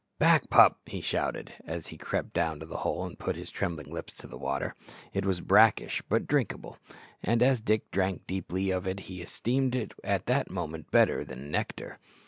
[0.17, 3.91] "Back, pup!" he shouted, as he crept down to the hole and put his trembling
[3.93, 4.73] lips to the water.
[5.13, 6.79] It was brackish, but drinkable,
[7.21, 11.51] and as Dick drank deeply of it he esteemed it at that moment better than
[11.51, 11.99] nectar.